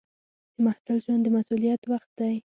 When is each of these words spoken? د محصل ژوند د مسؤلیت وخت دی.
د 0.55 0.57
محصل 0.65 0.97
ژوند 1.03 1.21
د 1.23 1.27
مسؤلیت 1.35 1.81
وخت 1.91 2.09
دی. 2.19 2.35